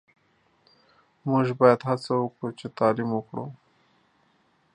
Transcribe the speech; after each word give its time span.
موژ 1.27 1.47
باید 1.59 1.81
هڅه 1.89 2.13
وکړو 2.21 2.49
چی 2.59 2.67
تعلیم 2.77 3.09
وکړو 3.13 3.45